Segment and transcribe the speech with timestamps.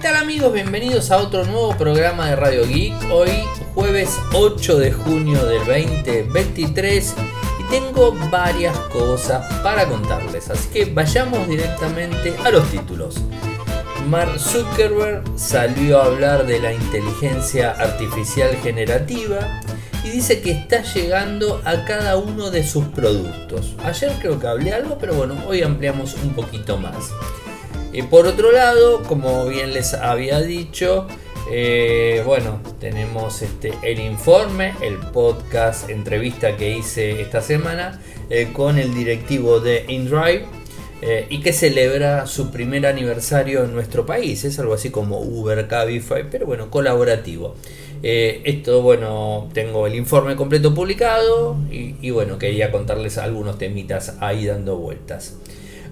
[0.00, 0.54] tal amigos?
[0.54, 2.94] Bienvenidos a otro nuevo programa de Radio Geek.
[3.12, 3.28] Hoy
[3.74, 7.14] jueves 8 de junio del 2023
[7.58, 10.48] y tengo varias cosas para contarles.
[10.48, 13.16] Así que vayamos directamente a los títulos.
[14.08, 19.60] Mark Zuckerberg salió a hablar de la inteligencia artificial generativa
[20.02, 23.74] y dice que está llegando a cada uno de sus productos.
[23.84, 27.10] Ayer creo que hablé algo, pero bueno, hoy ampliamos un poquito más.
[27.92, 31.08] Y por otro lado, como bien les había dicho,
[31.52, 38.00] eh, bueno, tenemos este, el informe, el podcast, entrevista que hice esta semana
[38.30, 40.44] eh, con el directivo de InDrive
[41.02, 44.44] eh, y que celebra su primer aniversario en nuestro país.
[44.44, 47.56] Es algo así como Uber, Cabify, pero bueno, colaborativo.
[48.02, 54.46] esto, bueno, tengo el informe completo publicado y, y bueno, quería contarles algunos temitas ahí
[54.46, 55.34] dando vueltas.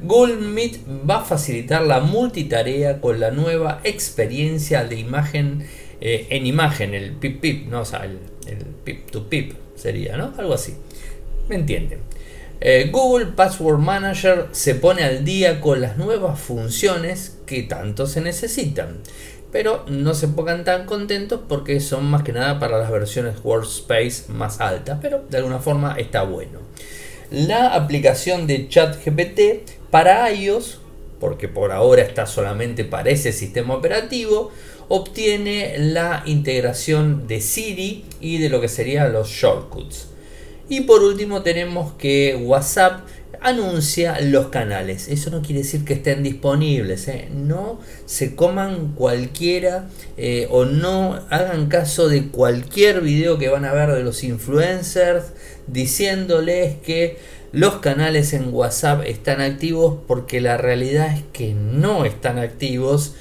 [0.02, 5.66] Google Meet va a facilitar la multitarea con la nueva experiencia de imagen
[6.00, 8.18] eh, en imagen, el pip pip, no, o sea, el,
[8.84, 10.32] pip to pip sería, ¿no?
[10.38, 10.74] Algo así.
[11.48, 12.00] ¿Me entienden?
[12.60, 18.20] Eh, Google Password Manager se pone al día con las nuevas funciones que tanto se
[18.20, 18.98] necesitan.
[19.50, 24.24] Pero no se pongan tan contentos porque son más que nada para las versiones Workspace
[24.28, 24.98] más altas.
[25.00, 26.60] Pero de alguna forma está bueno.
[27.30, 29.40] La aplicación de ChatGPT
[29.90, 30.80] para iOS,
[31.20, 34.50] porque por ahora está solamente para ese sistema operativo,
[34.88, 40.08] obtiene la integración de Siri y de lo que serían los shortcuts.
[40.68, 43.00] Y por último tenemos que WhatsApp
[43.40, 45.08] anuncia los canales.
[45.08, 47.08] Eso no quiere decir que estén disponibles.
[47.08, 47.28] ¿eh?
[47.32, 53.72] No se coman cualquiera eh, o no hagan caso de cualquier video que van a
[53.72, 55.26] ver de los influencers
[55.66, 57.18] diciéndoles que
[57.52, 63.14] los canales en WhatsApp están activos porque la realidad es que no están activos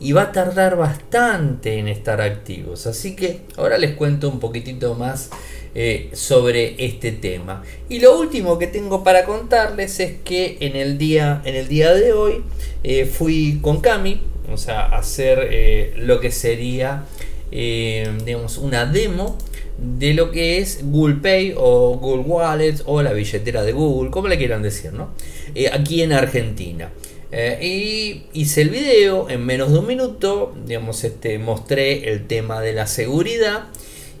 [0.00, 2.86] y va a tardar bastante en estar activos.
[2.86, 5.30] Así que ahora les cuento un poquitito más
[5.74, 7.62] eh, sobre este tema.
[7.88, 11.92] Y lo último que tengo para contarles es que en el día, en el día
[11.94, 12.42] de hoy
[12.82, 14.20] eh, fui con Cami
[14.52, 17.06] o sea, a hacer eh, lo que sería
[17.50, 19.38] digamos, una demo
[19.78, 24.28] de lo que es Google Pay o Google Wallet o la billetera de Google, como
[24.28, 25.10] le quieran decir, ¿no?
[25.54, 26.90] Eh, aquí en Argentina.
[27.32, 32.60] Eh, y hice el video en menos de un minuto, digamos, este, mostré el tema
[32.60, 33.64] de la seguridad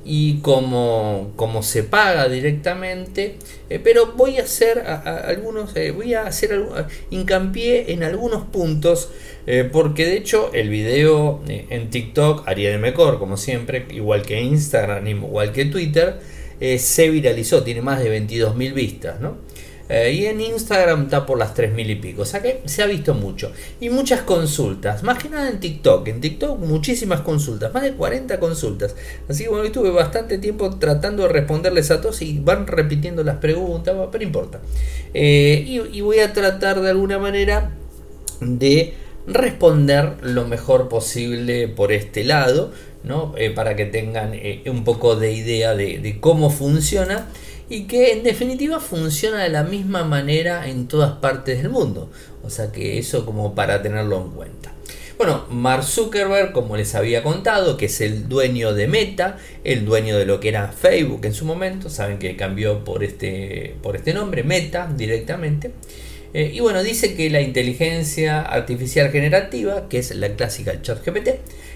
[0.04, 3.36] y cómo se paga directamente.
[3.70, 6.64] Eh, pero voy a hacer algunos, eh, voy a hacer
[7.10, 9.10] hincapié en algunos puntos.
[9.46, 14.40] Eh, porque de hecho el video en TikTok haría de mejor, como siempre, igual que
[14.40, 16.18] Instagram, igual que Twitter,
[16.78, 19.36] se viralizó, tiene más de 22.000 vistas, ¿no?
[19.88, 22.22] Eh, y en Instagram está por las 3.000 y pico.
[22.22, 23.52] O sea que se ha visto mucho.
[23.80, 25.02] Y muchas consultas.
[25.02, 26.08] Más que nada en TikTok.
[26.08, 27.72] En TikTok muchísimas consultas.
[27.74, 28.94] Más de 40 consultas.
[29.28, 33.36] Así que bueno, estuve bastante tiempo tratando de responderles a todos y van repitiendo las
[33.36, 33.94] preguntas.
[34.10, 34.60] Pero importa.
[35.12, 37.72] Eh, y, voy a tratar de alguna manera
[38.40, 38.94] de
[39.26, 42.72] responder lo mejor posible por este lado.
[43.02, 43.34] ¿no?
[43.36, 44.32] Eh, para que tengan
[44.64, 47.28] un poco de idea de, de cómo funciona
[47.68, 52.10] y que en definitiva funciona de la misma manera en todas partes del mundo.
[52.42, 54.74] O sea que eso como para tenerlo en cuenta.
[55.16, 60.18] Bueno, Mark Zuckerberg, como les había contado, que es el dueño de Meta, el dueño
[60.18, 64.12] de lo que era Facebook en su momento, saben que cambió por este, por este
[64.12, 65.72] nombre, Meta directamente.
[66.34, 71.28] Eh, y bueno, dice que la inteligencia artificial generativa, que es la clásica ChatGPT,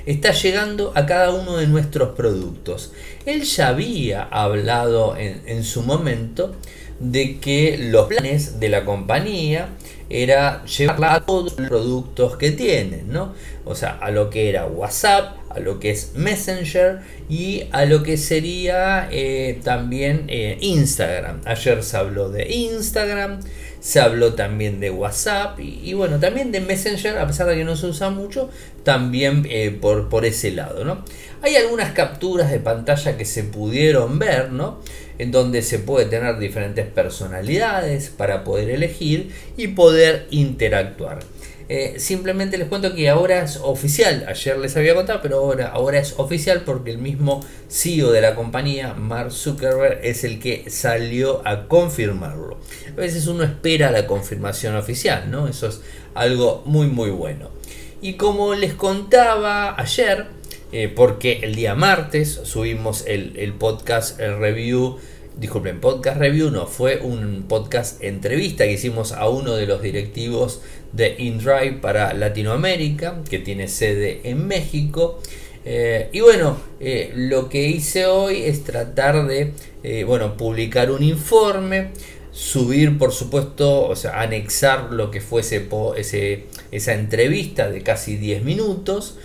[0.04, 2.92] está llegando a cada uno de nuestros productos.
[3.24, 6.56] Él ya había hablado en, su momento
[6.98, 9.68] de que los planes de la compañía
[10.10, 13.34] era llevarla a todos los productos que tienen, ¿no?
[13.64, 18.02] O sea, a lo que era WhatsApp, a lo que es Messenger y a lo
[18.02, 21.42] que sería eh, también eh, Instagram.
[21.44, 23.40] Ayer se habló de Instagram,
[23.80, 27.76] se habló también de WhatsApp y, bueno, también de Messenger, a pesar de que no
[27.76, 28.50] se usa mucho,
[28.82, 31.04] también eh, por, por ese lado, ¿no?
[31.42, 34.80] Hay algunas capturas de pantalla que se pudieron ver, ¿no?
[35.18, 41.20] En donde se puede tener diferentes personalidades para poder elegir y poder interactuar.
[41.70, 45.98] Eh, simplemente les cuento que ahora es oficial, ayer les había contado, pero ahora, ahora
[45.98, 51.46] es oficial porque el mismo CEO de la compañía, Mark Zuckerberg, es el que salió
[51.46, 52.58] a confirmarlo.
[52.90, 55.46] A veces uno espera la confirmación oficial, ¿no?
[55.46, 55.82] Eso es
[56.14, 57.50] algo muy muy bueno.
[58.00, 60.26] Y como les contaba ayer,
[60.72, 64.98] eh, porque el día martes subimos el, el podcast, el review
[65.38, 70.60] disculpen, podcast review no, fue un podcast entrevista que hicimos a uno de los directivos
[70.92, 75.20] de InDrive para Latinoamérica, que tiene sede en México.
[75.64, 79.52] Eh, y bueno, eh, lo que hice hoy es tratar de
[79.84, 81.90] eh, bueno, publicar un informe,
[82.32, 88.42] subir por supuesto, o sea, anexar lo que fuese ese, esa entrevista de casi 10
[88.42, 89.18] minutos,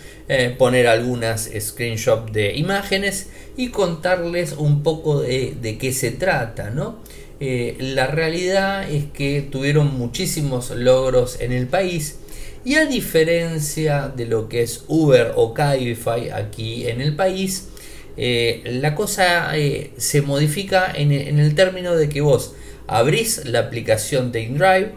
[0.58, 3.28] poner algunas screenshots de imágenes
[3.58, 7.00] y contarles un poco de, de qué se trata, ¿no?
[7.40, 12.20] la realidad es que tuvieron muchísimos logros en el país
[12.66, 17.68] y a diferencia de lo que es Uber o Cabify aquí en el país,
[18.16, 22.54] eh, la cosa eh, se modifica en, el término de que vos
[22.88, 24.92] abrís la aplicación de InDrive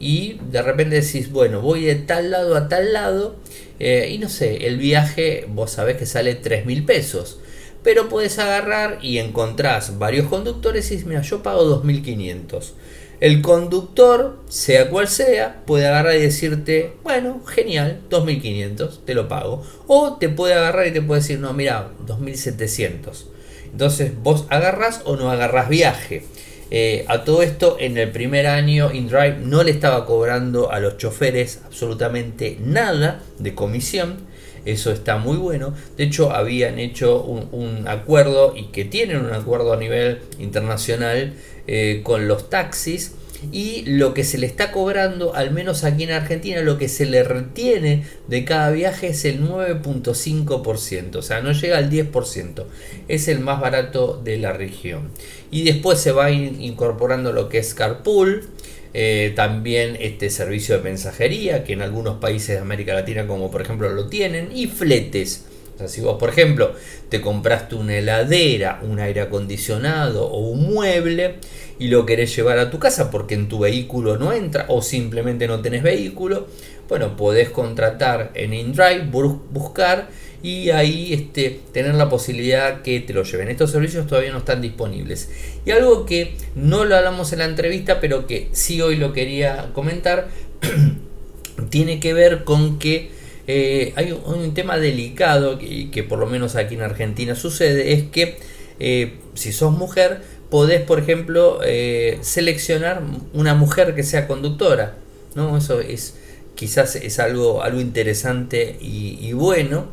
[0.00, 3.36] y de repente decís, bueno, voy de tal lado a tal lado
[3.80, 7.38] eh, y no sé, el viaje vos sabés que sale 3 mil pesos.
[7.82, 12.74] Pero puedes agarrar y encontrás varios conductores y dices, mira, yo pago 2500.
[13.20, 19.64] El conductor, sea cual sea, puede agarrar y decirte, bueno, genial, 2500, te lo pago.
[19.86, 23.26] O te puede agarrar y te puede decir, no, mira, 2700.
[23.72, 26.24] Entonces vos agarras o no agarras viaje.
[26.70, 30.98] Eh, a todo esto, en el primer año, InDrive no le estaba cobrando a los
[30.98, 34.16] choferes absolutamente nada de comisión.
[34.64, 35.72] Eso está muy bueno.
[35.96, 41.32] De hecho, habían hecho un acuerdo y que tienen un acuerdo a nivel internacional
[41.66, 43.14] eh, con los taxis
[43.52, 47.06] y lo que se le está cobrando, al menos aquí en Argentina, lo que se
[47.06, 52.64] le retiene de cada viaje es el 9.5%, o sea, no llega al 10%,
[53.08, 55.10] es el más barato de la región.
[55.50, 58.48] Y después se va incorporando lo que es Carpool,
[58.94, 63.62] eh, también este servicio de mensajería, que en algunos países de América Latina, como por
[63.62, 65.44] ejemplo lo tienen, y fletes.
[65.78, 66.72] O si vos, por ejemplo,
[67.08, 71.36] te compraste una heladera, un aire acondicionado o un mueble
[71.78, 75.46] y lo querés llevar a tu casa porque en tu vehículo no entra o simplemente
[75.46, 76.46] no tenés vehículo,
[76.88, 80.08] bueno, podés contratar en InDrive, buscar
[80.42, 83.48] y ahí este, tener la posibilidad que te lo lleven.
[83.48, 85.30] Estos servicios todavía no están disponibles.
[85.64, 89.70] Y algo que no lo hablamos en la entrevista, pero que sí hoy lo quería
[89.74, 90.28] comentar,
[91.70, 93.10] tiene que ver con que
[93.46, 98.04] eh, hay un, tema delicado y que, por lo menos aquí en Argentina sucede, es
[98.04, 98.36] que
[98.78, 103.02] eh, si sos mujer, podés, por ejemplo, eh, seleccionar
[103.32, 104.96] una mujer que sea conductora.
[105.34, 105.56] ¿no?
[105.56, 106.14] Eso es
[106.54, 109.86] quizás es algo, algo interesante y, bueno.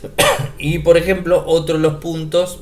[0.58, 2.60] y por ejemplo, otro de los puntos,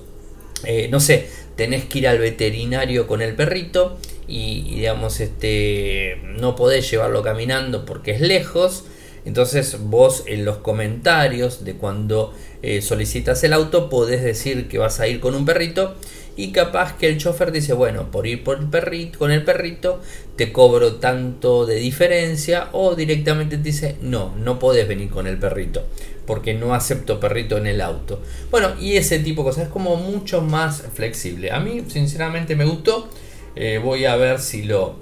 [0.91, 6.57] no sé, tenés que ir al veterinario con el perrito y, y, digamos, este, no
[6.57, 8.85] podés llevarlo caminando porque es lejos.
[9.25, 15.01] Entonces vos en los comentarios de cuando eh, solicitas el auto podés decir que vas
[15.01, 15.95] a ir con un perrito
[16.37, 20.01] y capaz que el chofer dice, bueno, por ir por el perrito, con el perrito
[20.37, 25.39] te cobro tanto de diferencia o directamente te dice, no, no podés venir con el
[25.39, 25.85] perrito
[26.27, 28.21] porque no acepto perrito en el auto.
[28.51, 31.51] Bueno, y ese tipo de cosas es como mucho más flexible.
[31.51, 33.09] A mí sinceramente me gustó.
[33.57, 34.97] Eh, voy a ver si lo,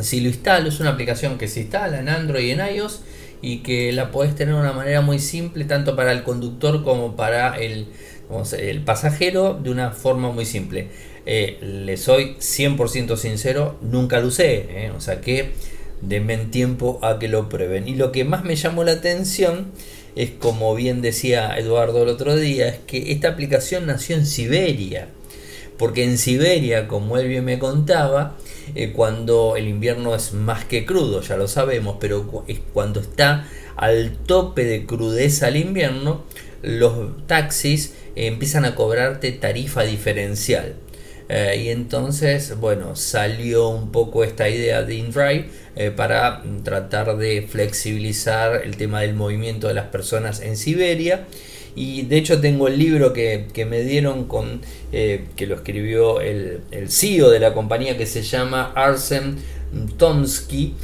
[0.00, 0.68] si lo instalo.
[0.68, 3.00] Es una aplicación que se instala en Android y en iOS
[3.44, 7.14] y que la podés tener de una manera muy simple, tanto para el conductor como
[7.14, 7.88] para el,
[8.58, 10.88] el pasajero, de una forma muy simple.
[11.26, 15.52] Eh, le soy 100% sincero, nunca lo usé, eh, o sea que
[16.00, 17.86] denme tiempo a que lo prueben.
[17.86, 19.72] Y lo que más me llamó la atención
[20.16, 25.08] es, como bien decía Eduardo el otro día, es que esta aplicación nació en Siberia.
[25.76, 28.36] Porque en Siberia, como él bien me contaba,
[28.74, 34.12] eh, cuando el invierno es más que crudo, ya lo sabemos, pero cuando está al
[34.26, 36.24] tope de crudeza el invierno,
[36.62, 40.76] los taxis empiezan a cobrarte tarifa diferencial.
[41.28, 47.46] Eh, y entonces, bueno, salió un poco esta idea de InDrive eh, para tratar de
[47.48, 51.26] flexibilizar el tema del movimiento de las personas en Siberia
[51.76, 54.60] y de hecho tengo el libro que, me dieron con
[54.92, 59.36] eh, que lo escribió el, el, CEO de la compañía que se llama Arsen
[59.96, 60.74] Tomsky,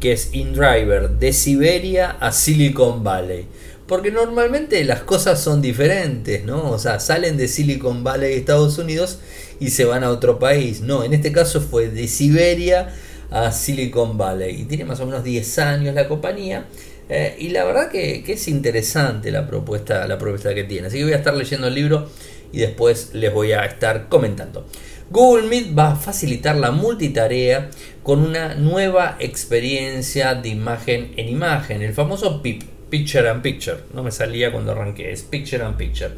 [0.00, 3.46] que es InDriver, de Siberia a Silicon Valley.
[3.86, 6.70] Porque normalmente las cosas son diferentes, ¿no?
[6.70, 9.18] O sea, salen de Silicon Valley, Estados Unidos,
[9.60, 10.82] y se van a otro país.
[10.82, 12.94] No, en este caso fue de Siberia
[13.30, 14.62] a Silicon Valley.
[14.62, 16.66] Y tiene más o menos 10 años la compañía.
[17.08, 20.88] Eh, y la verdad que, es interesante la propuesta, la propuesta que tiene.
[20.88, 22.08] Así que voy a estar leyendo el libro
[22.52, 24.66] y después les voy a estar comentando.
[25.10, 27.70] Google Meet va a facilitar la multitarea
[28.02, 33.78] con una nueva experiencia de imagen en imagen, el famoso Picture and Picture.
[33.94, 36.10] No me salía cuando arranqué, es Picture and Picture.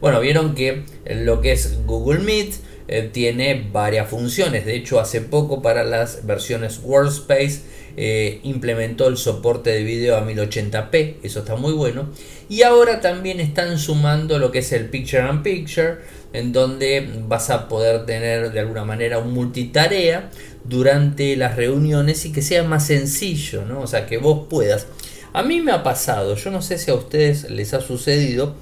[0.00, 2.54] Bueno, vieron que lo que es Google Meet
[2.88, 4.64] eh, tiene varias funciones.
[4.64, 7.60] De hecho, hace poco para las versiones Workspace
[7.96, 12.08] eh, implementó el soporte de video a 1080p, eso está muy bueno.
[12.48, 15.98] Y ahora también están sumando lo que es el Picture and Picture,
[16.32, 20.30] en donde vas a poder tener de alguna manera un multitarea
[20.64, 23.80] durante las reuniones y que sea más sencillo, ¿no?
[23.80, 24.86] O sea, que vos puedas.
[25.32, 28.56] A mí me ha pasado, yo no sé si a ustedes les ha sucedido,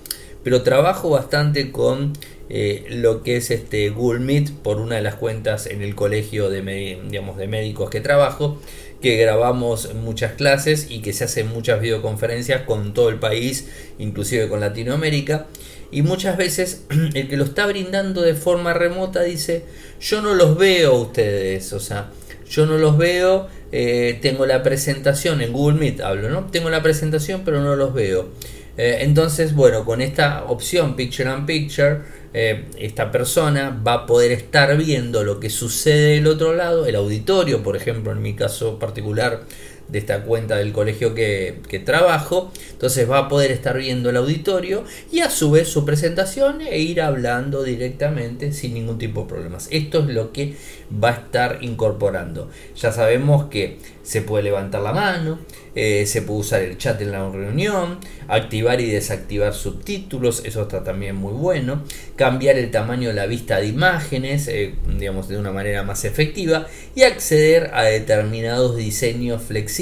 [0.44, 2.12] pero trabajo bastante con
[2.50, 6.49] eh, lo que es este Google Meet por una de las cuentas en el colegio
[6.49, 8.58] de, digamos, de médicos que trabajo
[9.00, 14.49] que grabamos muchas clases y que se hacen muchas videoconferencias con todo el país, inclusive
[14.49, 15.47] con Latinoamérica.
[15.90, 19.64] Y muchas veces el que lo está brindando de forma remota dice,
[20.00, 22.11] yo no los veo ustedes, o sea,
[22.49, 26.47] yo no los veo, eh, tengo la presentación en Google Meet, hablo, ¿no?
[26.47, 28.28] Tengo la presentación pero no los veo.
[28.76, 32.02] Eh, entonces, bueno, con esta opción Picture and Picture,
[32.35, 36.97] eh, esta persona va a poder estar viendo lo que sucede del otro lado, el
[36.97, 39.44] auditorio, por ejemplo, en mi caso particular
[39.88, 42.52] de esta cuenta del colegio que, que, trabajo.
[42.71, 46.78] Entonces va a poder estar viendo el auditorio y a su vez su presentación e
[46.78, 49.68] ir hablando directamente sin ningún tipo de problemas.
[49.71, 50.54] Esto es lo que
[50.92, 52.50] va a estar incorporando.
[52.76, 55.38] Ya sabemos que se puede levantar la mano,
[55.75, 60.83] eh, se puede usar el chat en la reunión, activar y desactivar subtítulos, eso está
[60.83, 61.85] también muy bueno,
[62.16, 66.66] cambiar el tamaño de la vista de imágenes, eh, digamos de una manera más efectiva,
[66.95, 69.77] y acceder a determinados diseños flexibles,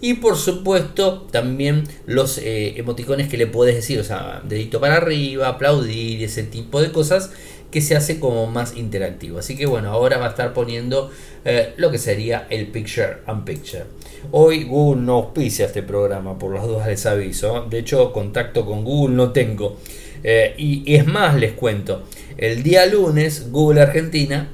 [0.00, 4.96] y por supuesto también los eh, emoticones que le puedes decir, o sea, dedito para
[4.96, 7.30] arriba, aplaudir, ese tipo de cosas
[7.70, 9.38] que se hace como más interactivo.
[9.38, 11.10] Así que bueno, ahora va a estar poniendo
[11.44, 13.84] eh, lo que sería el Picture and Picture.
[14.30, 17.66] Hoy Google no auspicia este programa, por las dudas les aviso.
[17.68, 19.78] De hecho, contacto con Google no tengo.
[20.22, 22.02] Eh, y, es más, les cuento.
[22.36, 24.48] El día lunes, Google Argentina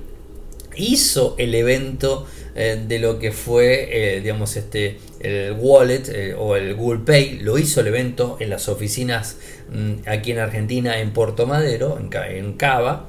[0.77, 7.01] hizo el evento eh, de lo que fue, digamos, este, el wallet o el Google
[7.05, 7.41] Pay.
[7.41, 9.39] Lo hizo el evento en las oficinas
[9.73, 13.09] mm, aquí en Argentina, en Puerto Madero, en Cava.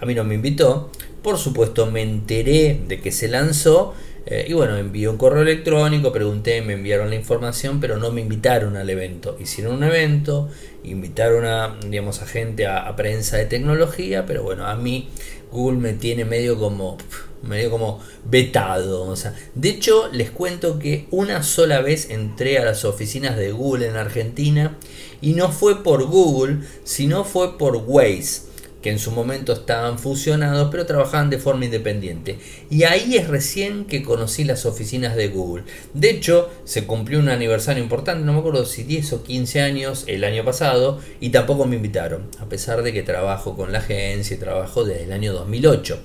[0.00, 0.90] a mí no me invitó,
[1.22, 3.94] por supuesto, me enteré de que se lanzó
[4.26, 8.22] eh, y bueno, envié un correo electrónico, pregunté, me enviaron la información, pero no me
[8.22, 9.36] invitaron al evento.
[9.38, 10.48] Hicieron un evento,
[10.82, 15.10] invitaron a, digamos, a gente a, prensa de tecnología, pero bueno, a mí
[15.54, 16.98] Google me tiene medio como
[17.42, 19.04] medio como vetado.
[19.04, 23.52] O sea, de hecho, les cuento que una sola vez entré a las oficinas de
[23.52, 24.76] Google en Argentina
[25.20, 28.53] y no fue por Google, sino fue por Waze
[28.84, 32.36] que en su momento estaban fusionados, pero trabajaban de forma independiente.
[32.68, 35.64] Y ahí es recién que conocí las oficinas de Google.
[35.94, 40.04] De hecho, se cumplió un aniversario importante, no me acuerdo si 10 o 15 años
[40.06, 44.36] el año pasado, y tampoco me invitaron, a pesar de que trabajo con la agencia
[44.36, 45.98] y trabajo desde el año 2008.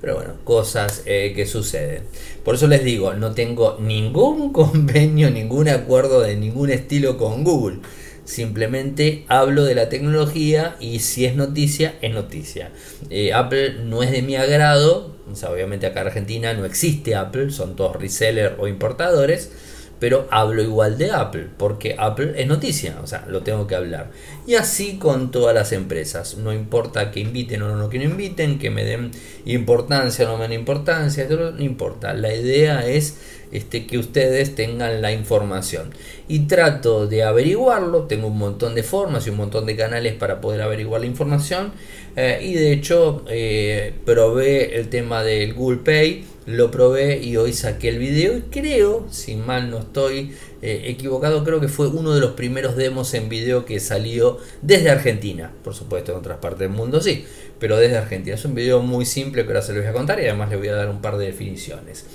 [0.00, 2.02] Pero bueno, cosas eh, que suceden.
[2.44, 7.78] Por eso les digo, no tengo ningún convenio, ningún acuerdo de ningún estilo con Google.
[8.26, 12.72] Simplemente hablo de la tecnología y si es noticia, es noticia.
[13.08, 15.14] Eh, Apple no es de mi agrado,
[15.48, 19.52] obviamente acá en Argentina no existe Apple, son todos resellers o importadores,
[20.00, 24.10] pero hablo igual de Apple, porque Apple es noticia, o sea, lo tengo que hablar.
[24.44, 28.58] Y así con todas las empresas, no importa que inviten o no que no inviten,
[28.58, 29.12] que me den
[29.44, 33.18] importancia o no me den importancia, no importa, la idea es
[33.52, 35.90] este, que ustedes tengan la información.
[36.28, 40.40] Y trato de averiguarlo, tengo un montón de formas y un montón de canales para
[40.40, 41.72] poder averiguar la información.
[42.16, 47.52] Eh, y de hecho eh, probé el tema del Google Pay, lo probé y hoy
[47.52, 52.14] saqué el video y creo, si mal no estoy eh, equivocado, creo que fue uno
[52.14, 55.52] de los primeros demos en video que salió desde Argentina.
[55.62, 57.24] Por supuesto, en otras partes del mundo sí,
[57.58, 58.36] pero desde Argentina.
[58.36, 60.58] Es un video muy simple que ahora se los voy a contar y además les
[60.58, 62.06] voy a dar un par de definiciones.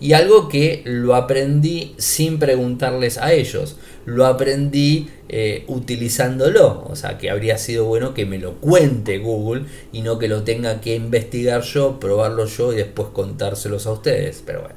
[0.00, 6.84] Y algo que lo aprendí sin preguntarles a ellos, lo aprendí eh, utilizándolo.
[6.88, 10.42] O sea, que habría sido bueno que me lo cuente Google y no que lo
[10.42, 14.42] tenga que investigar yo, probarlo yo y después contárselos a ustedes.
[14.44, 14.76] Pero bueno,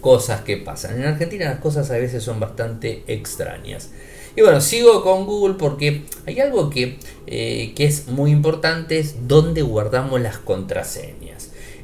[0.00, 1.00] cosas que pasan.
[1.00, 3.90] En Argentina las cosas a veces son bastante extrañas.
[4.36, 9.28] Y bueno, sigo con Google porque hay algo que, eh, que es muy importante, es
[9.28, 11.23] dónde guardamos las contraseñas.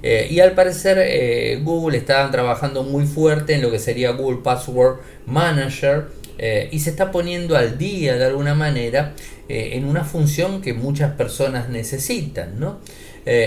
[0.03, 4.41] Eh, y al parecer eh, Google estaba trabajando muy fuerte en lo que sería Google
[4.43, 6.07] Password Manager
[6.39, 9.15] eh, y se está poniendo al día de alguna manera
[9.53, 12.65] en una función que muchas personas necesitan.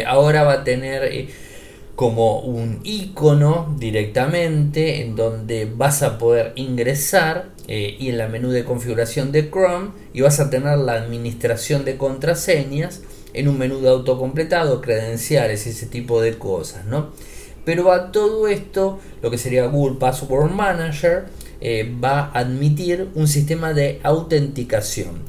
[0.05, 1.29] ahora va a tener
[1.95, 8.65] como un icono directamente en donde vas a poder ingresar y en la menú de
[8.65, 13.00] configuración de Chrome y vas a tener la administración de contraseñas
[13.34, 17.12] en un menú de autocompletado, credenciales ese tipo de cosas, ¿no?
[17.66, 21.25] Pero a todo esto, lo que sería Google Password Manager
[21.62, 25.22] eh, va a admitir un sistema de autenticación.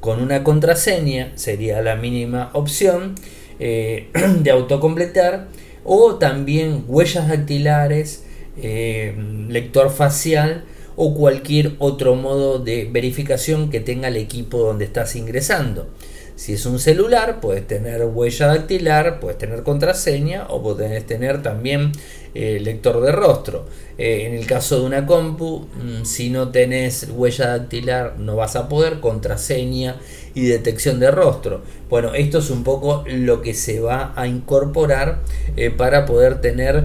[0.00, 3.14] Con una contraseña sería la mínima opción
[3.60, 4.08] eh,
[4.42, 5.48] de autocompletar
[5.84, 8.24] o también huellas dactilares,
[8.60, 9.14] eh,
[9.48, 10.64] lector facial
[10.96, 15.88] o cualquier otro modo de verificación que tenga el equipo donde estás ingresando.
[16.36, 21.92] Si es un celular, puedes tener huella dactilar, puedes tener contraseña o puedes tener también
[22.34, 23.64] eh, lector de rostro.
[23.96, 28.54] Eh, en el caso de una compu, mm, si no tenés huella dactilar, no vas
[28.54, 29.96] a poder, contraseña
[30.34, 31.62] y detección de rostro.
[31.88, 35.20] Bueno, esto es un poco lo que se va a incorporar
[35.56, 36.84] eh, para poder tener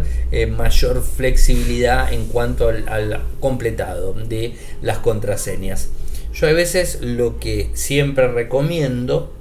[0.56, 5.90] mayor flexibilidad en cuanto al, al completado de las contraseñas.
[6.34, 9.34] Yo a veces lo que siempre recomiendo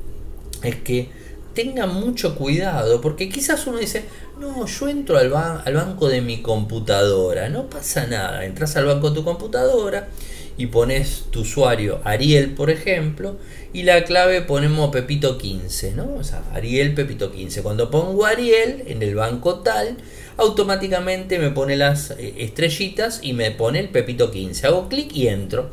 [0.62, 1.08] es que
[1.54, 4.04] tenga mucho cuidado, porque quizás uno dice,
[4.38, 9.10] no, yo entro al, al, banco de mi computadora, no pasa nada, entras al banco
[9.10, 10.08] de tu computadora
[10.56, 13.36] y pones tu usuario Ariel, por ejemplo,
[13.72, 16.14] y la clave ponemos Pepito 15, ¿no?
[16.18, 17.62] O sea, Ariel Pepito 15.
[17.62, 19.96] Cuando pongo Ariel en el banco tal,
[20.36, 24.66] automáticamente me pone las eh, estrellitas y me pone el Pepito 15.
[24.66, 25.70] Hago clic y entro.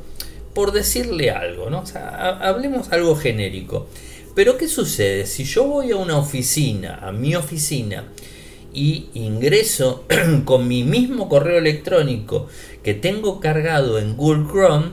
[0.53, 1.82] Por decirle algo, ¿no?
[1.82, 3.88] O sea, hablemos algo genérico.
[4.38, 5.25] Pero ¿qué sucede?
[5.25, 8.03] Si yo voy a una oficina, a mi oficina,
[8.72, 10.06] y ingreso
[10.46, 12.48] con mi mismo correo electrónico
[12.84, 14.91] que tengo cargado en Google Chrome,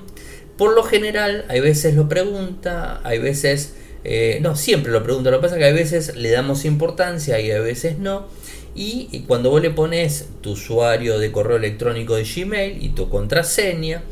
[0.57, 3.75] por lo general, hay veces lo pregunta, hay veces,
[4.05, 7.39] eh, no, siempre lo pregunta, lo que pasa es que hay veces le damos importancia
[7.39, 8.29] y a veces no.
[8.75, 14.05] Y cuando vos le pones tu usuario de correo electrónico de Gmail y tu contraseña,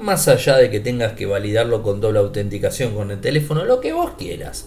[0.00, 3.92] más allá de que tengas que validarlo con doble autenticación con el teléfono, lo que
[3.92, 4.66] vos quieras.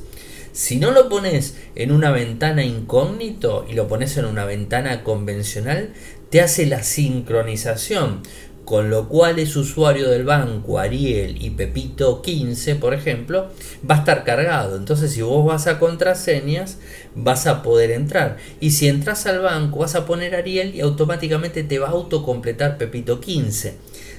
[0.54, 5.94] Si no lo pones en una ventana incógnito y lo pones en una ventana convencional,
[6.30, 8.22] te hace la sincronización.
[8.64, 13.48] Con lo cual ese usuario del banco, Ariel y Pepito 15, por ejemplo,
[13.90, 14.78] va a estar cargado.
[14.78, 16.78] Entonces si vos vas a contraseñas,
[17.16, 18.38] vas a poder entrar.
[18.62, 22.78] Y si entras al banco, vas a poner Ariel y automáticamente te va a autocompletar
[22.78, 23.74] Pepito 15.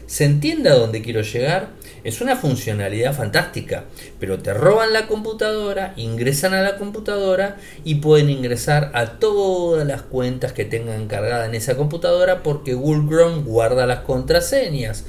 [0.06, 1.70] ¿Se entiende a dónde quiero llegar?
[2.04, 3.84] Es una funcionalidad fantástica,
[4.20, 10.02] pero te roban la computadora, ingresan a la computadora y pueden ingresar a todas las
[10.02, 15.06] cuentas que tengan cargada en esa computadora porque Google Chrome guarda las contraseñas.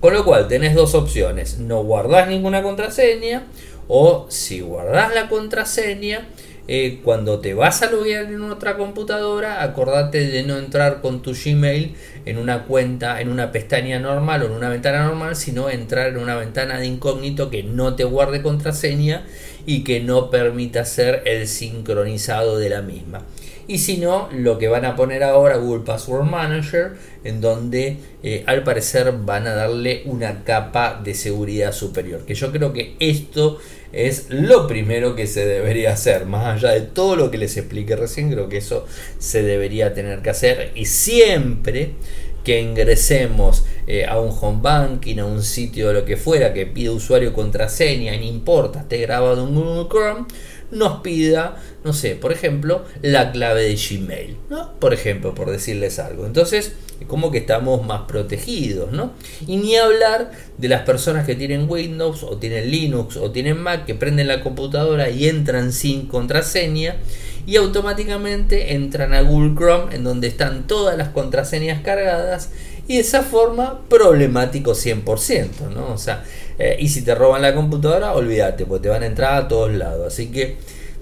[0.00, 3.44] Con lo cual tenés dos opciones, no guardás ninguna contraseña
[3.88, 6.28] o si guardás la contraseña,
[6.68, 11.32] eh, cuando te vas a loguear en otra computadora, acordate de no entrar con tu
[11.32, 16.08] Gmail en una cuenta, en una pestaña normal o en una ventana normal, sino entrar
[16.08, 19.24] en una ventana de incógnito que no te guarde contraseña
[19.64, 23.22] y que no permita ser el sincronizado de la misma.
[23.68, 26.92] Y si no, lo que van a poner ahora Google Password Manager,
[27.24, 32.24] en donde eh, al parecer van a darle una capa de seguridad superior.
[32.24, 33.58] Que yo creo que esto
[33.92, 36.26] es lo primero que se debería hacer.
[36.26, 38.86] Más allá de todo lo que les expliqué recién, creo que eso
[39.18, 40.72] se debería tener que hacer.
[40.74, 41.92] Y siempre
[42.46, 46.90] que ingresemos eh, a un home banking, a un sitio lo que fuera que pide
[46.90, 50.26] usuario contraseña, no importa, esté grabado en Google Chrome,
[50.70, 54.72] nos pida, no sé, por ejemplo, la clave de Gmail, ¿no?
[54.78, 56.26] Por ejemplo, por decirles algo.
[56.26, 56.72] Entonces,
[57.06, 59.12] como que estamos más protegidos, ¿no?
[59.46, 63.84] Y ni hablar de las personas que tienen Windows o tienen Linux o tienen Mac
[63.84, 66.96] que prenden la computadora y entran sin contraseña
[67.46, 72.50] y automáticamente entran a Google Chrome en donde están todas las contraseñas cargadas
[72.88, 75.92] y de esa forma problemático 100%, ¿no?
[75.92, 76.24] O sea,
[76.58, 79.72] eh, y si te roban la computadora, olvídate, porque te van a entrar a todos
[79.72, 80.12] lados.
[80.12, 80.56] Así que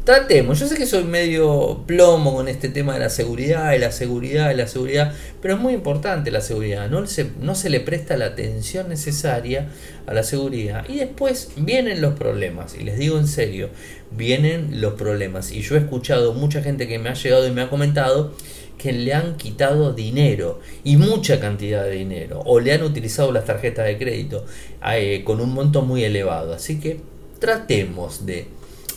[0.05, 0.61] tratemos.
[0.61, 4.51] Yo sé que soy medio plomo con este tema de la seguridad, y la seguridad,
[4.51, 6.88] y la seguridad, pero es muy importante la seguridad.
[6.88, 9.68] No se, no se le presta la atención necesaria
[10.07, 10.85] a la seguridad.
[10.88, 12.75] Y después vienen los problemas.
[12.75, 13.70] Y les digo en serio,
[14.11, 15.53] vienen los problemas.
[15.53, 18.33] Y yo he escuchado mucha gente que me ha llegado y me ha comentado
[18.78, 23.44] que le han quitado dinero y mucha cantidad de dinero o le han utilizado las
[23.44, 24.44] tarjetas de crédito
[24.92, 26.54] eh, con un monto muy elevado.
[26.54, 27.00] Así que
[27.38, 28.46] tratemos de,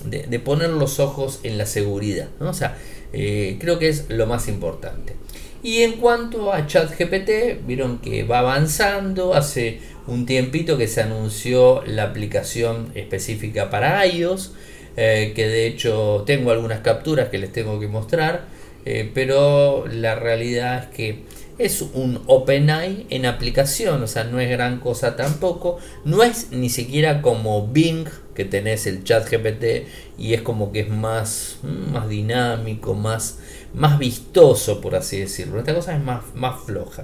[0.06, 2.28] de, poner los ojos en la seguridad.
[2.40, 2.54] ¿no?
[2.54, 2.78] Sea,
[3.14, 5.16] eh, creo que es lo más importante.
[5.64, 9.34] Y en cuanto a ChatGPT, vieron que va avanzando.
[9.34, 14.54] Hace un tiempito que se anunció la aplicación específica para iOS,
[14.96, 18.46] eh, que de hecho tengo algunas capturas que les tengo que mostrar.
[18.90, 21.24] Eh, pero la realidad es que
[21.58, 25.78] es un OpenAI en aplicación, o sea, no es gran cosa tampoco.
[26.06, 30.82] No es ni siquiera como Bing, que tenés el chat GPT y es como que
[30.82, 33.40] es más, más dinámico, más,
[33.74, 35.60] más vistoso, por así decirlo.
[35.60, 37.04] Esta cosa es más, más floja.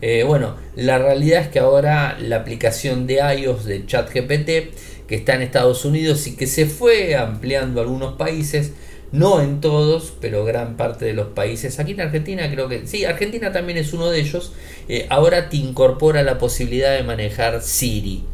[0.00, 5.36] Eh, bueno, la realidad es que ahora la aplicación de iOS de ChatGPT, que está
[5.36, 8.72] en Estados Unidos y que se fue ampliando a algunos países,
[9.12, 11.78] no en todos, pero gran parte de los países.
[11.78, 14.52] Aquí en Argentina creo que sí, Argentina también es uno de ellos.
[14.88, 18.24] Eh, ahora te incorpora la posibilidad de manejar Siri.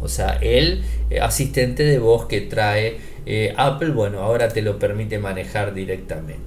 [0.00, 4.78] O sea, el eh, asistente de voz que trae eh, Apple, bueno, ahora te lo
[4.78, 6.46] permite manejar directamente.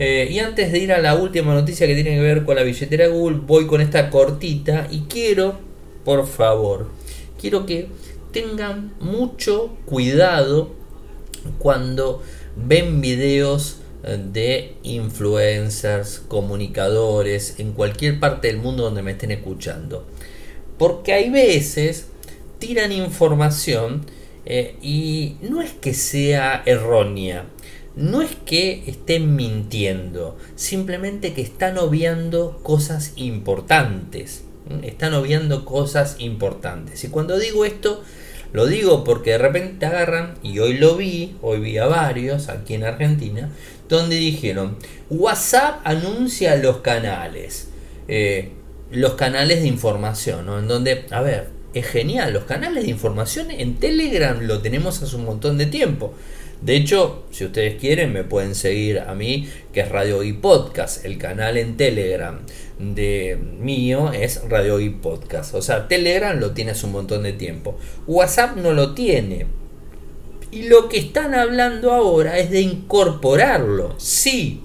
[0.00, 3.06] y antes de ir a la última noticia que tiene que ver con la billetera
[3.06, 5.60] Google, voy con esta cortita y quiero,
[6.04, 6.88] por favor,
[7.40, 7.86] quiero que
[8.32, 10.74] tengan mucho cuidado
[11.60, 12.22] cuando
[12.56, 20.06] ven videos eh, de influencers, comunicadores, en cualquier parte del mundo donde me estén escuchando.
[20.78, 22.06] Porque hay veces
[22.58, 24.06] tiran información
[24.46, 27.46] eh, y no es que sea errónea,
[27.96, 34.44] no es que estén mintiendo, simplemente que están obviando cosas importantes.
[34.82, 37.04] Están obviando cosas importantes.
[37.04, 38.02] Y cuando digo esto,
[38.54, 42.74] lo digo porque de repente agarran, y hoy lo vi, hoy vi a varios aquí
[42.74, 43.50] en Argentina,
[43.88, 44.76] donde dijeron,
[45.10, 47.70] WhatsApp anuncia los canales,
[48.06, 48.50] eh,
[48.92, 50.60] los canales de información, ¿no?
[50.60, 55.16] En donde, a ver, es genial, los canales de información en Telegram lo tenemos hace
[55.16, 56.14] un montón de tiempo.
[56.62, 61.04] De hecho, si ustedes quieren, me pueden seguir a mí, que es Radio y Podcast,
[61.04, 62.38] el canal en Telegram
[62.78, 65.54] de mío es Radio y Podcast.
[65.54, 67.76] O sea, Telegram lo tiene hace un montón de tiempo.
[68.06, 69.46] WhatsApp no lo tiene.
[70.50, 73.94] Y lo que están hablando ahora es de incorporarlo.
[73.98, 74.62] Sí,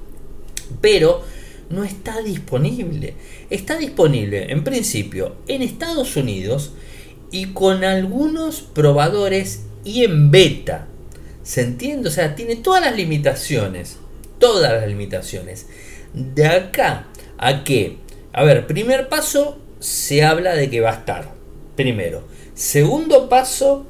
[0.82, 1.24] pero
[1.70, 3.16] no está disponible.
[3.50, 6.74] Está disponible en principio en Estados Unidos
[7.32, 10.88] y con algunos probadores y en beta.
[11.44, 12.10] ¿Se entiende?
[12.10, 13.98] O sea, tiene todas las limitaciones.
[14.38, 15.68] Todas las limitaciones.
[16.14, 17.08] De acá
[17.40, 17.98] a que,
[18.34, 21.32] a ver, primer paso, se habla de que va a estar.
[21.76, 22.24] Primero.
[22.54, 23.88] Segundo paso,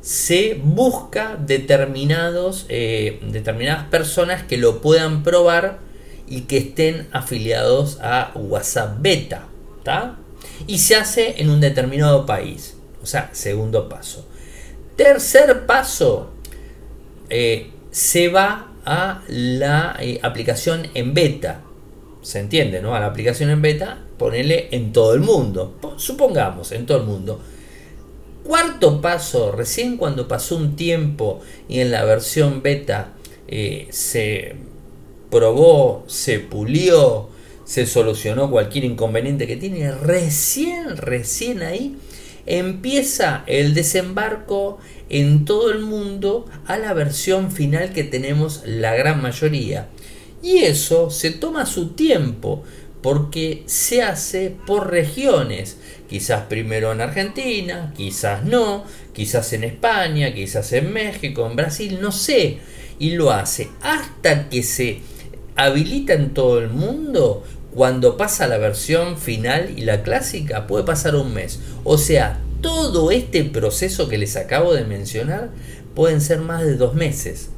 [0.00, 5.78] se busca determinados, eh, determinadas personas que lo puedan probar
[6.26, 9.46] y que estén afiliados a WhatsApp Beta.
[10.66, 12.76] Y se hace en un determinado país.
[13.02, 14.26] O sea, segundo paso.
[14.96, 16.32] Tercer paso,
[17.30, 21.62] eh, se va a la eh, aplicación en beta
[22.28, 22.94] se entiende, ¿no?
[22.94, 25.78] A la aplicación en beta, ponerle en todo el mundo.
[25.96, 27.40] Supongamos, en todo el mundo.
[28.44, 33.14] Cuarto paso, recién cuando pasó un tiempo y en la versión beta
[33.46, 34.56] eh, se
[35.30, 37.30] probó, se pulió,
[37.64, 41.96] se solucionó cualquier inconveniente que tiene, recién, recién ahí
[42.44, 49.22] empieza el desembarco en todo el mundo a la versión final que tenemos la gran
[49.22, 49.88] mayoría.
[50.42, 52.62] Y eso se toma su tiempo
[53.02, 55.78] porque se hace por regiones.
[56.08, 62.12] Quizás primero en Argentina, quizás no, quizás en España, quizás en México, en Brasil, no
[62.12, 62.58] sé.
[62.98, 65.00] Y lo hace hasta que se
[65.56, 67.44] habilita en todo el mundo.
[67.74, 71.60] Cuando pasa la versión final y la clásica, puede pasar un mes.
[71.84, 75.50] O sea, todo este proceso que les acabo de mencionar
[75.94, 77.50] pueden ser más de dos meses.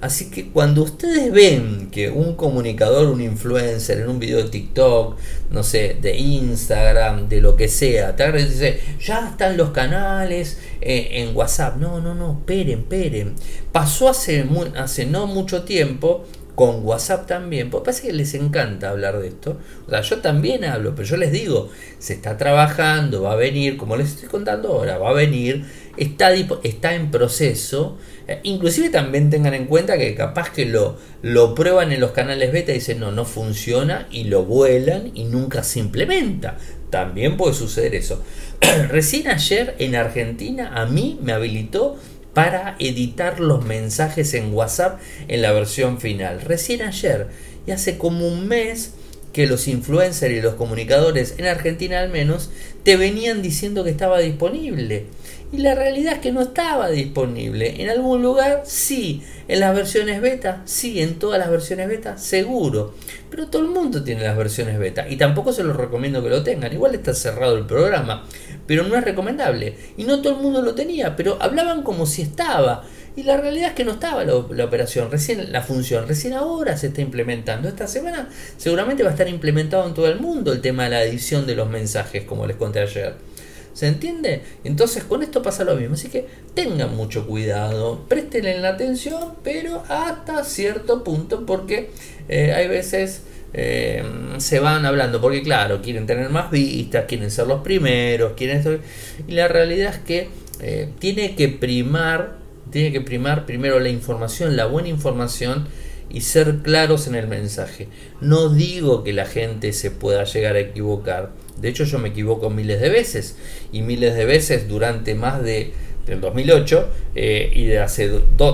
[0.00, 5.16] Así que cuando ustedes ven que un comunicador, un influencer en un video de TikTok,
[5.50, 11.08] no sé, de Instagram, de lo que sea, te dice, ya están los canales eh,
[11.12, 11.78] en WhatsApp.
[11.78, 13.34] No, no, no, esperen, esperen.
[13.72, 16.24] Pasó hace, hace no mucho tiempo
[16.58, 19.58] con WhatsApp también, porque parece que les encanta hablar de esto.
[19.86, 23.76] O sea, yo también hablo, pero yo les digo, se está trabajando, va a venir,
[23.76, 25.64] como les estoy contando ahora, va a venir,
[25.98, 31.54] está, está en proceso eh, inclusive también tengan en cuenta que capaz que lo, lo
[31.54, 35.62] prueban en los canales beta y dicen no, no funciona y lo vuelan y nunca
[35.64, 36.58] se implementa.
[36.90, 38.22] También puede suceder eso.
[38.88, 41.96] Recién ayer en Argentina a mí me habilitó
[42.34, 46.42] para editar los mensajes en WhatsApp en la versión final.
[46.42, 47.28] Recién ayer
[47.66, 48.92] y hace como un mes
[49.32, 52.50] que los influencers y los comunicadores en Argentina al menos
[52.82, 55.06] te venían diciendo que estaba disponible.
[55.50, 57.82] Y la realidad es que no estaba disponible.
[57.82, 62.94] En algún lugar sí, en las versiones beta, sí, en todas las versiones beta, seguro.
[63.30, 66.42] Pero todo el mundo tiene las versiones beta y tampoco se los recomiendo que lo
[66.42, 66.70] tengan.
[66.70, 68.26] Igual está cerrado el programa,
[68.66, 69.74] pero no es recomendable.
[69.96, 72.84] Y no todo el mundo lo tenía, pero hablaban como si estaba.
[73.16, 76.88] Y la realidad es que no estaba la, operación, recién la función, recién ahora se
[76.88, 77.68] está implementando.
[77.68, 81.02] Esta semana seguramente va a estar implementado en todo el mundo el tema de la
[81.02, 83.37] edición de los mensajes, como les conté ayer.
[83.78, 84.42] ¿Se entiende?
[84.64, 85.94] Entonces con esto pasa lo mismo.
[85.94, 91.90] Así que tengan mucho cuidado, prestenle la atención, pero hasta cierto punto, porque
[92.28, 94.02] eh, hay veces eh,
[94.38, 98.80] se van hablando, porque claro, quieren tener más vistas, quieren ser los primeros, quieren
[99.28, 102.38] Y la realidad es que eh, tiene que primar,
[102.72, 105.68] tiene que primar primero la información, la buena información
[106.10, 107.86] y ser claros en el mensaje.
[108.20, 112.50] No digo que la gente se pueda llegar a equivocar de hecho, yo me equivoco
[112.50, 113.36] miles de veces
[113.72, 115.72] y miles de veces durante más de
[116.08, 118.10] del 2008 eh, y de hace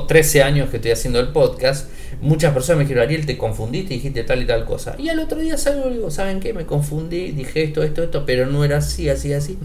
[0.09, 1.88] 13 años que estoy haciendo el podcast,
[2.21, 4.97] muchas personas me dijeron, Ariel, te confundiste, dijiste tal y tal cosa.
[4.99, 6.53] Y al otro día salgo y digo, ¿saben qué?
[6.53, 9.59] Me confundí, dije esto, esto, esto, pero no era así, así, así.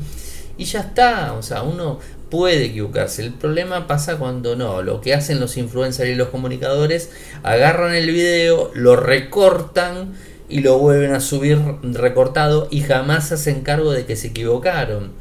[0.58, 2.00] Y ya está, o sea, uno
[2.30, 3.24] puede equivocarse.
[3.24, 4.82] El problema pasa cuando no.
[4.82, 7.12] Lo que hacen los influencers y los comunicadores,
[7.44, 10.14] agarran el video, lo recortan
[10.50, 15.12] y lo vuelven a subir recortado y jamás hacen cargo de que se equivocaron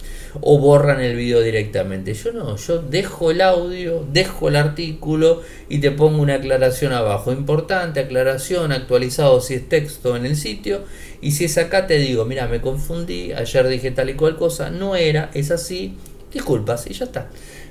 [0.40, 2.14] o borran el video directamente.
[2.14, 7.30] Yo no, yo dejo el audio, dejo el artículo y te pongo una aclaración abajo.
[7.32, 10.80] Importante, aclaración, actualizado si es texto en el sitio.
[11.20, 14.70] Y si es acá te digo, mira, me confundí, ayer dije tal y cual cosa,
[14.70, 15.96] no era, es así,
[16.32, 17.28] disculpas y ya está.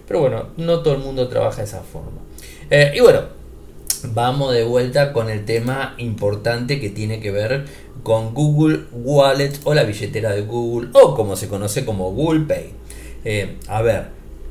[0.08, 2.22] Pero bueno, no todo el mundo trabaja de esa forma.
[2.70, 3.22] Eh, y bueno,
[4.14, 7.66] vamos de vuelta con el tema importante que tiene que ver
[8.04, 12.70] con Google Wallet o la billetera de Google o como se conoce como Google Pay.
[13.26, 14.06] Eh, a ver,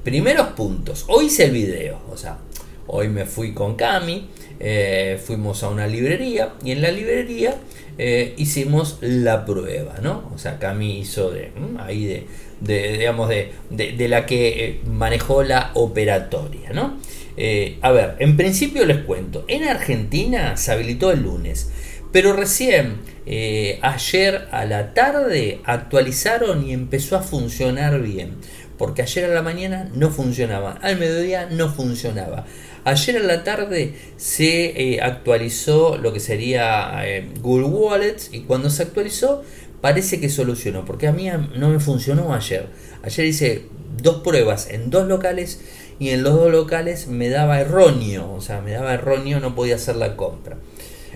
[0.04, 1.04] primeros puntos.
[1.08, 2.38] Hoy hice el video, o sea,
[2.86, 4.28] hoy me fui con Cami,
[4.60, 7.56] eh, fuimos a una librería y en la librería
[7.98, 10.30] eh, hicimos la prueba, ¿no?
[10.34, 12.26] O sea, Cami hizo de ahí de,
[12.60, 16.98] de digamos de, de la que manejó la operatoria, ¿no?
[17.36, 21.70] Eh, a ver, en principio les cuento, en Argentina se habilitó el lunes,
[22.12, 22.96] pero recién
[23.26, 28.36] eh, ayer a la tarde actualizaron y empezó a funcionar bien,
[28.78, 32.46] porque ayer a la mañana no funcionaba, al mediodía no funcionaba.
[32.84, 37.02] Ayer a la tarde se eh, actualizó lo que sería
[37.40, 39.42] Google Wallets y cuando se actualizó
[39.80, 42.68] parece que solucionó, porque a mí no me funcionó ayer.
[43.02, 43.66] Ayer hice
[44.02, 45.60] dos pruebas en dos locales
[45.98, 49.76] y en los dos locales me daba erróneo, o sea, me daba erróneo, no podía
[49.76, 50.58] hacer la compra.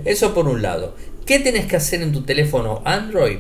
[0.05, 0.95] Eso por un lado.
[1.27, 3.38] ¿Qué tenés que hacer en tu teléfono Android?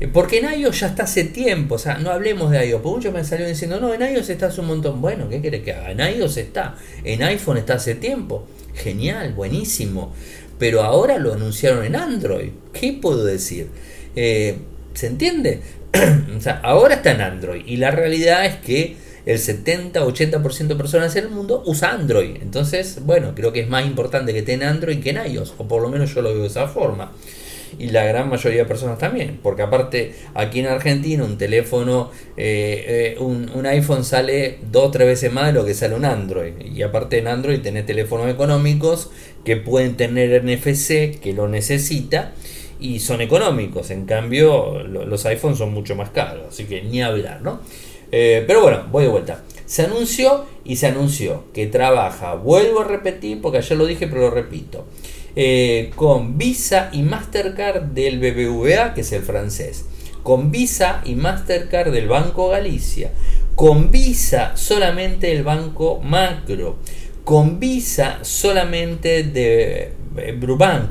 [0.00, 2.82] Eh, porque en iOS ya está hace tiempo, o sea, no hablemos de iOS.
[2.82, 5.00] Por mucho me salió diciendo, no, en iOS está hace un montón.
[5.00, 5.92] Bueno, ¿qué querés que haga?
[5.92, 8.46] En iOS está, en iPhone está hace tiempo.
[8.74, 10.12] Genial, buenísimo.
[10.58, 12.50] Pero ahora lo anunciaron en Android.
[12.72, 13.68] ¿Qué puedo decir?
[14.16, 14.56] Eh,
[14.94, 15.60] ¿Se entiende?
[16.36, 17.62] o sea, ahora está en Android.
[17.66, 22.36] Y la realidad es que el 70-80% de personas en el mundo usa Android.
[22.40, 25.82] Entonces, bueno, creo que es más importante que tenga Android que en iOS, o por
[25.82, 27.12] lo menos yo lo veo de esa forma.
[27.78, 33.14] Y la gran mayoría de personas también, porque aparte aquí en Argentina un teléfono, eh,
[33.16, 36.54] eh, un, iPhone sale dos o tres veces más de lo que sale un Android.
[36.64, 39.10] Y aparte en Android tenés teléfonos económicos
[39.44, 42.32] que pueden tener NFC, que lo necesita,
[42.80, 43.90] y son económicos.
[43.90, 47.60] En cambio, los iPhones son mucho más caros, así que ni hablar, ¿no?
[48.12, 49.42] Eh, pero bueno, voy de vuelta.
[49.66, 54.22] Se anunció y se anunció que trabaja, vuelvo a repetir porque ayer lo dije pero
[54.22, 54.84] lo repito,
[55.36, 59.84] eh, con Visa y Mastercard del BBVA, que es el francés,
[60.24, 63.12] con Visa y Mastercard del Banco Galicia,
[63.54, 66.78] con Visa solamente el Banco Macro,
[67.24, 70.90] con Visa solamente de eh, Brubank,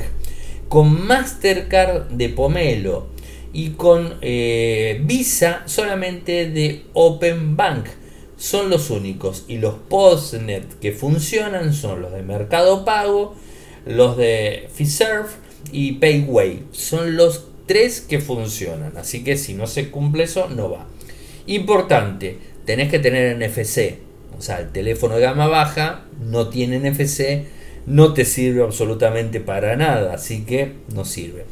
[0.70, 3.08] con Mastercard de Pomelo,
[3.54, 7.86] y con eh, Visa solamente de Open Bank.
[8.38, 9.46] Son los únicos.
[9.48, 13.36] Y los postnet que funcionan son los de Mercado Pago,
[13.86, 15.28] los de Fiserv
[15.72, 16.64] y Payway.
[16.72, 18.98] Son los tres que funcionan.
[18.98, 20.88] Así que si no se cumple eso, no va.
[21.48, 24.00] Importante, tenés que tener NFC.
[24.38, 27.46] O sea, el teléfono de gama baja no tiene NFC,
[27.86, 30.14] no te sirve absolutamente para nada.
[30.14, 31.46] Así que no sirve.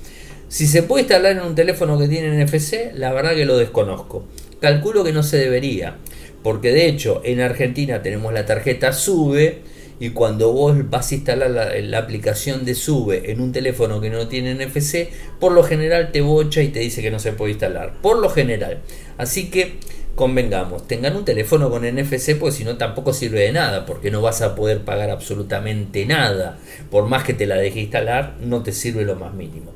[0.50, 4.24] Si se puede instalar en un teléfono que tiene NFC, la verdad que lo desconozco.
[4.62, 5.98] Calculo que no se debería,
[6.42, 9.60] porque de hecho en Argentina tenemos la tarjeta SUBE
[10.00, 14.30] y cuando vos vas a instalar la, aplicación de SUBE en un teléfono que no
[14.30, 17.96] tiene NFC, por lo general te bocha y te dice que no se puede instalar.
[18.02, 18.80] Por lo general.
[19.18, 19.80] Así que
[20.16, 24.22] convengamos, tengan un teléfono con NFC, pues si no tampoco sirve de nada, porque no
[24.22, 26.58] vas a poder pagar absolutamente nada.
[26.90, 29.74] Por más que te la deje instalar, no te sirve lo más mínimo.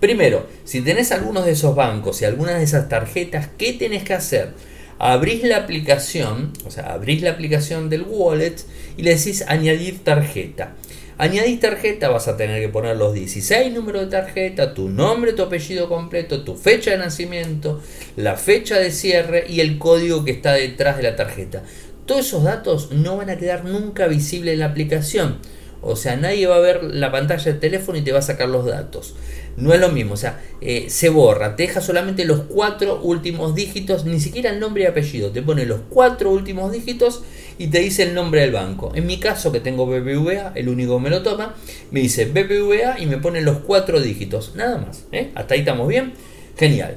[0.00, 4.14] Primero, si tenés algunos de esos bancos y algunas de esas tarjetas, ¿qué tenés que
[4.14, 4.52] hacer?
[4.98, 8.56] abrís la aplicación, o sea, abrís la aplicación del wallet
[8.96, 10.74] y le decís añadir tarjeta.
[11.18, 15.42] Añadir tarjeta, vas a tener que poner los 16 números de tarjeta, tu nombre, tu
[15.42, 17.80] apellido completo, tu fecha de nacimiento,
[18.16, 21.64] la fecha de cierre y el código que está detrás de la tarjeta.
[22.06, 25.38] Todos esos datos no van a quedar nunca visibles en la aplicación.
[25.82, 28.48] O sea, nadie va a ver la pantalla del teléfono y te va a sacar
[28.48, 29.14] los datos.
[29.56, 33.56] No es lo mismo, o sea, eh, se borra, te deja solamente los cuatro últimos
[33.56, 37.22] dígitos, ni siquiera el nombre y apellido, te pone los cuatro últimos dígitos
[37.58, 38.92] y te dice el nombre del banco.
[38.94, 41.56] En mi caso, que tengo BBVA, el único que me lo toma,
[41.90, 45.06] me dice BBVA y me pone los cuatro dígitos, nada más.
[45.10, 45.32] ¿eh?
[45.34, 46.12] Hasta ahí estamos bien.
[46.56, 46.96] Genial.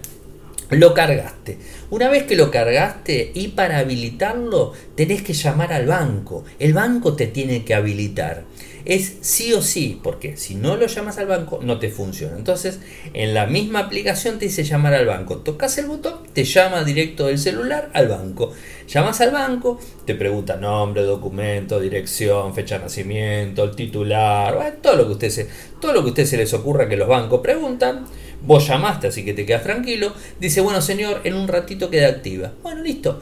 [0.70, 1.58] Lo cargaste.
[1.90, 6.46] Una vez que lo cargaste y para habilitarlo tenés que llamar al banco.
[6.60, 8.46] El banco te tiene que habilitar
[8.86, 12.38] es sí o sí, porque si no lo llamas al banco no te funciona.
[12.38, 12.80] Entonces,
[13.14, 15.38] en la misma aplicación te dice llamar al banco.
[15.38, 18.54] Tocas el botón, te llama directo del celular al banco.
[18.88, 25.08] Llamas al banco, te pregunta nombre, documento, dirección, fecha de nacimiento, el titular, todo lo
[25.08, 25.48] que usted
[25.80, 28.06] todo lo que usted se les ocurra que los bancos preguntan.
[28.44, 30.14] Vos llamaste, así que te quedas tranquilo.
[30.40, 32.52] Dice, bueno señor, en un ratito queda activa.
[32.64, 33.22] Bueno, listo.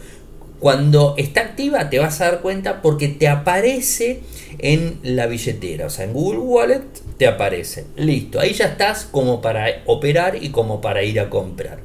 [0.59, 4.21] Cuando está activa te vas a dar cuenta porque te aparece
[4.57, 6.83] en la billetera, o sea, en Google Wallet
[7.17, 7.85] te aparece.
[7.95, 11.79] Listo, ahí ya estás como para operar y como para ir a comprar.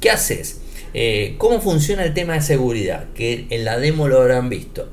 [0.00, 0.60] ¿Qué haces?
[0.94, 3.06] Eh, ¿Cómo funciona el tema de seguridad?
[3.14, 4.88] Que en la demo lo habrán visto.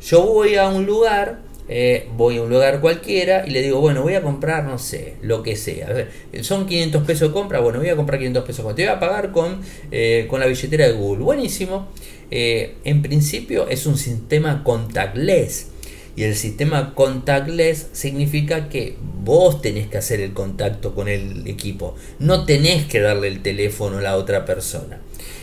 [0.00, 4.02] Yo voy a un lugar, eh, voy a un lugar cualquiera y le digo, bueno,
[4.02, 6.08] voy a comprar, no sé, lo que sea.
[6.42, 8.74] son 500 pesos de compra, bueno, voy a comprar 500 pesos.
[8.74, 11.24] Te voy a pagar con, eh, con la billetera de Google.
[11.24, 11.88] Buenísimo.
[12.30, 15.68] en principio es un sistema contactless.
[16.16, 21.94] Y el sistema contactless significa que vos tenés que hacer el contacto con el equipo.
[22.18, 25.00] No tenés que darle el teléfono a la otra persona.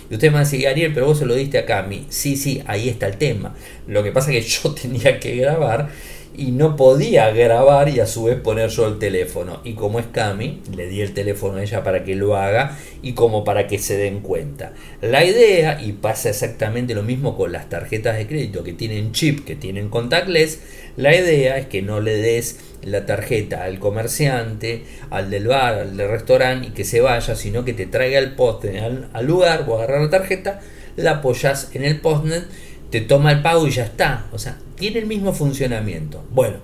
[0.09, 2.05] Y usted me va Ariel, pero vos se lo diste a mí.
[2.09, 3.55] Sí, sí, ahí está el tema.
[3.87, 5.89] Lo que pasa es que yo tenía que grabar
[6.37, 9.61] y no podía grabar y a su vez poner yo el teléfono.
[9.63, 13.13] Y como es Cami, le di el teléfono a ella para que lo haga y
[13.13, 14.73] como para que se den cuenta.
[15.01, 19.45] La idea, y pasa exactamente lo mismo con las tarjetas de crédito que tienen chip,
[19.45, 20.59] que tienen contactless,
[20.97, 25.97] la idea es que no le des la tarjeta al comerciante, al del bar, al
[25.97, 29.75] del restaurante y que se vaya, sino que te traiga el poste al, lugar, o
[29.75, 30.61] agarrar la tarjeta,
[30.95, 32.45] la apoyas en el postnet
[32.89, 34.25] te toma el pago y ya está.
[34.31, 36.23] O sea, tiene el mismo funcionamiento.
[36.31, 36.57] Bueno,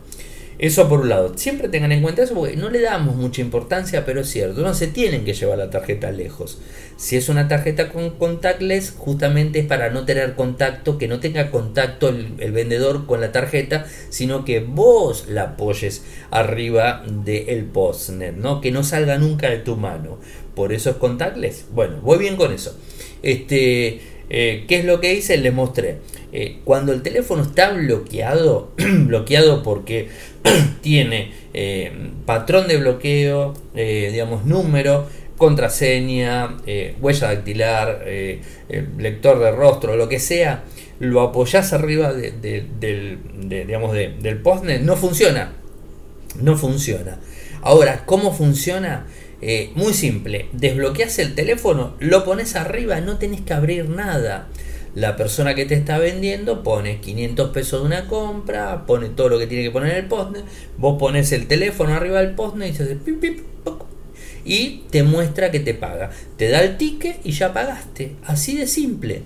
[0.62, 1.36] eso por un lado.
[1.38, 4.62] Siempre tengan en cuenta eso porque no le damos mucha importancia, pero es cierto.
[4.62, 6.60] No se tienen que llevar la tarjeta lejos.
[6.98, 11.50] Si es una tarjeta con contactless, justamente es para no tener contacto, que no tenga
[11.50, 18.62] contacto el, vendedor con la tarjeta, sino que vos la apoyes arriba del postnet, ¿no?
[18.62, 20.20] Que no salga nunca de tu mano.
[20.54, 21.66] Por eso es contactless.
[21.74, 22.78] Bueno, voy bien con eso.
[23.24, 24.00] Este,
[24.34, 25.38] eh, ¿Qué es lo que hice?
[25.38, 25.98] Les mostré.
[26.32, 30.08] Eh, cuando el teléfono está bloqueado, bloqueado porque
[30.82, 31.92] tiene eh,
[32.26, 36.58] patrón de bloqueo, digamos número, contraseña,
[37.02, 38.06] huella dactilar,
[38.98, 40.64] lector de rostro, lo que sea,
[41.00, 45.52] lo apoyás arriba del, digamos del postnet, no funciona.
[46.40, 47.20] No funciona.
[47.62, 49.08] Ahora, ¿cómo funciona?
[49.42, 54.48] Eh, muy simple, desbloqueas el teléfono, lo pones arriba, no tenés que abrir nada.
[54.94, 59.40] La persona que te está vendiendo pone 500 pesos de una compra, pone todo lo
[59.40, 60.44] que tiene que poner en el postnet,
[60.78, 62.98] vos pones el teléfono arriba del postnet y se hace
[64.46, 66.12] y te muestra que te paga.
[66.38, 68.16] Te da el ticket y ya pagaste.
[68.26, 69.24] Así de simple.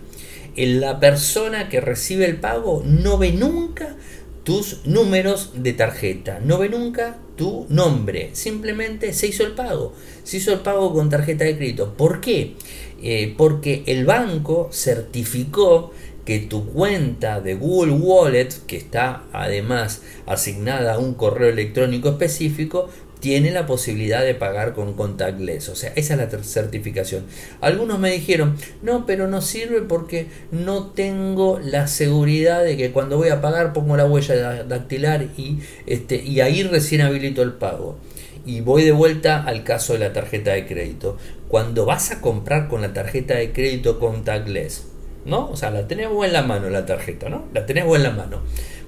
[0.56, 3.96] La persona que recibe el pago no ve nunca
[4.44, 6.40] tus números de tarjeta.
[6.44, 8.30] No ve nunca tu nombre.
[8.34, 9.94] Simplemente se hizo el pago.
[10.24, 11.94] Se hizo el pago con tarjeta de crédito.
[11.94, 12.56] ¿Por qué?
[13.02, 15.92] Eh, porque el banco certificó
[16.26, 22.90] que tu cuenta de Google Wallet, que está además asignada a un correo electrónico específico,
[23.26, 25.70] tiene la posibilidad de pagar con contactless.
[25.70, 27.24] O sea, esa es la certificación.
[27.60, 33.18] Algunos me dijeron, no, pero no sirve porque no tengo la seguridad de que cuando
[33.18, 35.58] voy a pagar pongo la huella dactilar y,
[35.88, 37.98] este, y ahí recién habilito el pago.
[38.46, 41.18] Y voy de vuelta al caso de la tarjeta de crédito.
[41.48, 44.84] Cuando vas a comprar con la tarjeta de crédito contactless,
[45.26, 45.50] ¿no?
[45.50, 47.46] O sea, la tenés vos en la mano la tarjeta, ¿no?
[47.56, 48.44] La tenés vos en la mano.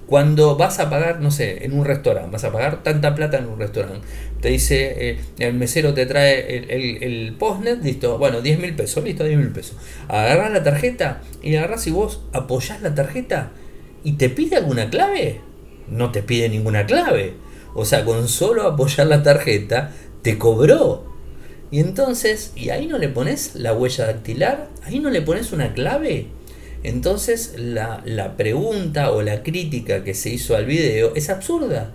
[0.08, 3.48] Cuando vas a pagar, no sé, en un restaurante, vas a pagar tanta plata en
[3.48, 4.08] un restaurante,
[4.42, 9.04] te dice, eh, el mesero te trae el, el, postnet, listo, bueno, 10 mil pesos,
[9.04, 9.78] listo, 10 mil pesos.
[10.08, 13.52] Agarras la tarjeta y agarras y vos apoyás la tarjeta
[14.04, 15.42] y te pide alguna clave.
[15.90, 17.34] No te pide ninguna clave.
[17.74, 21.06] O sea, con solo apoyar la tarjeta, te cobró.
[21.72, 24.70] Y entonces, ¿y ahí no le pones la huella dactilar?
[24.84, 26.28] ¿Ahí no le pones una clave?
[26.84, 31.92] Entonces la, la pregunta o la crítica que se hizo al video es absurda.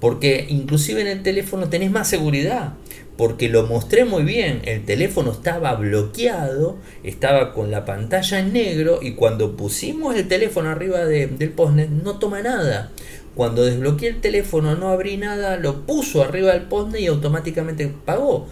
[0.00, 2.74] Porque inclusive en el teléfono tenés más seguridad.
[3.16, 4.62] Porque lo mostré muy bien.
[4.64, 6.76] El teléfono estaba bloqueado.
[7.02, 9.00] Estaba con la pantalla en negro.
[9.02, 12.92] Y cuando pusimos el teléfono arriba del postnet no toma nada.
[13.34, 15.56] Cuando desbloqueé el teléfono no abrí nada.
[15.56, 18.46] Lo puso arriba del postnet y automáticamente pagó.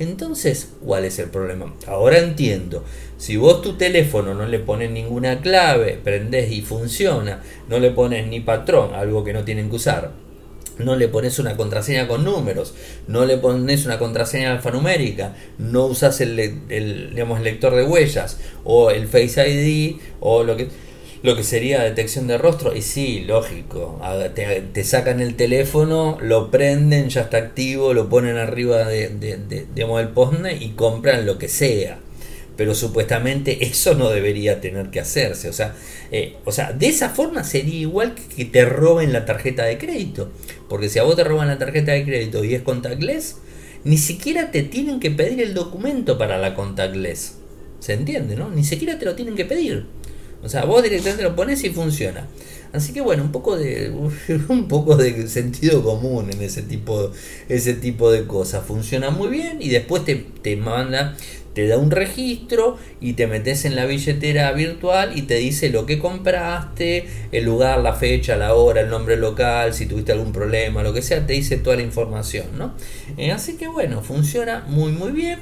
[0.00, 1.74] Entonces, ¿cuál es el problema?
[1.86, 2.82] Ahora entiendo.
[3.18, 8.26] Si vos tu teléfono no le pones ninguna clave, prendés y funciona, no le pones
[8.26, 10.12] ni patrón, algo que no tienen que usar,
[10.80, 12.74] no le pones una contraseña con números,
[13.06, 18.90] no le pones una contraseña alfanumérica, no usas el, el, digamos, lector de huellas o
[18.90, 20.68] el Face ID o lo que
[21.22, 22.74] lo que sería detección de rostro.
[22.74, 24.00] Y sí, lógico,
[24.34, 29.98] te, sacan el teléfono, lo prenden, ya está activo, lo ponen arriba de, de, digamos,
[29.98, 31.98] del postnet y compran lo que sea
[32.60, 35.48] pero supuestamente eso no debería tener que hacerse.
[35.48, 35.74] O sea,
[36.12, 40.30] eh, o sea, de esa forma sería igual que, te roben la tarjeta de crédito.
[40.68, 43.36] Porque si a vos te roban la tarjeta de crédito y es contactless,
[43.84, 47.36] ni siquiera te tienen que pedir el documento para la contactless.
[47.78, 48.50] ¿Se entiende, no?
[48.50, 49.86] Ni siquiera te lo tienen que pedir.
[50.42, 52.28] O sea, vos directamente lo pones y funciona.
[52.74, 53.90] Así que bueno, un poco de
[54.48, 57.10] un poco de sentido común en ese tipo
[57.48, 58.66] ese tipo de cosas.
[58.66, 61.16] Funciona muy bien y después te, te manda
[61.54, 65.84] te da un registro y te metes en la billetera virtual y te dice lo
[65.84, 70.82] que compraste, el lugar, la fecha, la hora, el nombre local, si tuviste algún problema,
[70.82, 72.74] lo que sea, te dice toda la información, ¿no?
[73.16, 75.40] Eh, así que bueno, funciona muy muy bien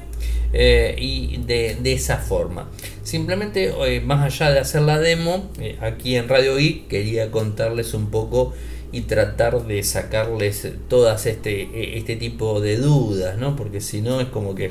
[0.53, 2.71] eh, y de, esa forma.
[3.03, 5.51] Simplemente, eh, más allá de hacer la demo,
[5.81, 8.55] aquí en Radio Geek quería contarles un poco
[8.93, 13.55] y tratar de sacarles todas este, este tipo de dudas, ¿no?
[13.57, 14.71] Porque si no es como que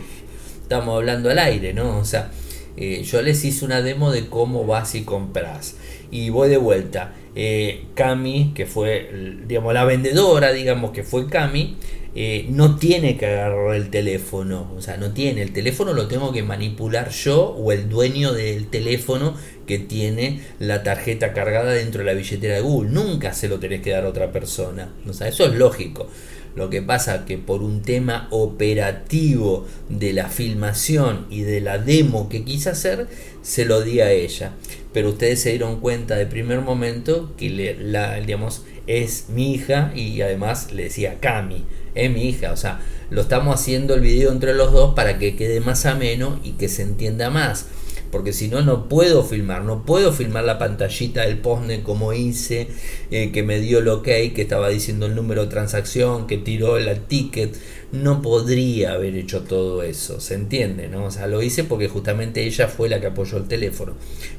[0.67, 1.97] estamos hablando al aire, ¿no?
[1.97, 2.29] O sea,
[2.75, 5.77] eh, yo les hice una demo de cómo vas y compras.
[6.11, 7.13] Y voy de vuelta.
[7.35, 9.09] Eh, Cami, que fue,
[9.47, 11.77] digamos, la vendedora, digamos, que fue Cami,
[12.15, 14.73] eh, no tiene que agarrar el teléfono.
[14.75, 15.41] O sea, no tiene.
[15.41, 20.83] El teléfono lo tengo que manipular yo o el dueño del teléfono que tiene la
[20.83, 22.89] tarjeta cargada dentro de la billetera de Google.
[22.89, 24.89] Nunca se lo tenés que dar a otra persona.
[25.07, 26.09] O sea, eso es lógico.
[26.57, 32.29] Lo que pasa que por un tema operativo de la filmación y de la demo
[32.29, 33.07] que quise hacer,
[33.43, 34.53] se lo di a ella.
[34.91, 40.19] Pero ustedes se dieron cuenta de primer momento que la, digamos, es mi hija y
[40.21, 42.51] además le decía Cami, es mi hija.
[42.53, 42.79] O sea,
[43.11, 46.69] lo estamos haciendo el video entre los dos para que quede más ameno y que
[46.69, 47.67] se entienda más
[48.11, 52.67] porque si no, no puedo filmar, no puedo filmar la pantallita del postnet como hice,
[53.11, 56.77] eh, que me dio el ok, que estaba diciendo el número de transacción, que tiró
[56.77, 57.55] el ticket,
[57.91, 60.87] no podría haber hecho todo eso, ¿se entiende?
[60.87, 61.05] ¿no?
[61.05, 63.93] O sea, lo hice porque justamente ella fue la que apoyó el teléfono,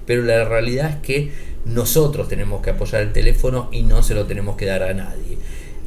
[0.06, 1.30] pero la realidad es que
[1.64, 5.38] nosotros tenemos que apoyar el teléfono y no se lo tenemos que dar a nadie.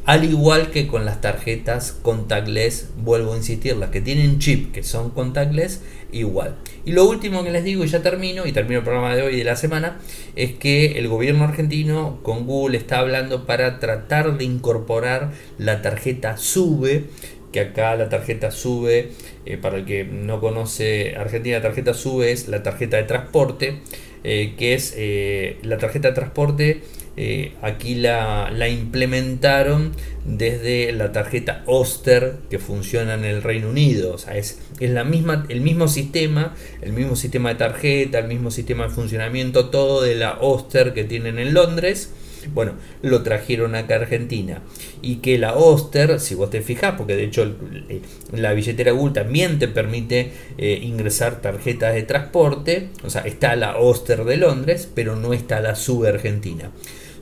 [0.04, 4.82] Al igual que con las tarjetas contactless, vuelvo a insistir, las que tienen chip que
[4.82, 5.80] son contactless,
[6.10, 6.56] igual.
[6.84, 9.34] Y lo último que les digo, y ya termino, y termino el programa de hoy
[9.34, 10.00] y de la semana,
[10.34, 16.36] es que el gobierno argentino con Google está hablando para tratar de incorporar la tarjeta
[16.36, 17.04] SUBE,
[17.52, 19.10] que acá la tarjeta SUBE,
[19.46, 23.78] eh, para el que no conoce Argentina, la tarjeta SUBE es la tarjeta de transporte,
[24.24, 26.82] eh, que es eh, la tarjeta de transporte
[27.16, 29.92] eh, aquí la, implementaron
[30.24, 34.14] desde la tarjeta Oster que funciona en el Reino Unido.
[34.14, 38.28] O sea, es, es la misma, el mismo sistema, el mismo sistema de tarjeta, el
[38.28, 42.10] mismo sistema de funcionamiento, todo de la Oster que tienen en Londres.
[42.54, 44.62] Bueno, lo trajeron acá a Argentina.
[45.00, 47.44] Y que la Oster, si vos te fijas, porque de hecho
[47.88, 48.00] eh,
[48.32, 52.88] la billetera Google también te permite eh, ingresar tarjetas de transporte.
[53.04, 56.70] O sea, está la Oster de Londres, pero no está la Sub Argentina.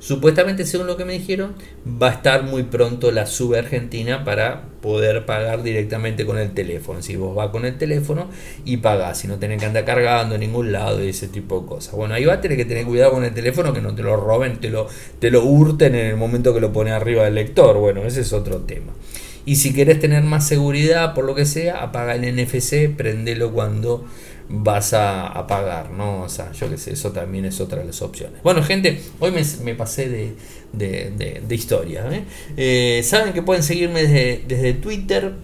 [0.00, 1.54] Supuestamente, según lo que me dijeron,
[1.86, 7.02] va a estar muy pronto la sube argentina para poder pagar directamente con el teléfono.
[7.02, 8.30] Si vos vas con el teléfono
[8.64, 11.66] y pagás, si no tenés que andar cargando en ningún lado y ese tipo de
[11.66, 11.94] cosas.
[11.94, 14.16] Bueno, ahí va a tener que tener cuidado con el teléfono, que no te lo
[14.16, 14.88] roben, te lo,
[15.18, 17.76] te lo hurten en el momento que lo pones arriba del lector.
[17.76, 18.94] Bueno, ese es otro tema.
[19.44, 24.06] Y si querés tener más seguridad, por lo que sea, apaga el NFC, prendelo cuando
[24.52, 26.22] vas a, pagar, ¿no?
[26.22, 28.42] O sea, yo qué sé, eso también es otra de las opciones.
[28.42, 29.32] Bueno, gente, hoy
[29.62, 30.34] me, pasé de,
[30.72, 32.04] de, historia.
[32.10, 32.24] ¿eh?
[32.56, 35.34] Eh, Saben que pueden seguirme desde, desde Twitter